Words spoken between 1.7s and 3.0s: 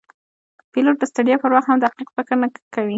دقیق فکر کوي.